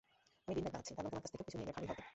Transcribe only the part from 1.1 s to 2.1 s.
তোমার কাছ থেকেও কিছু নিয়ে গেলে ভালোই হবে।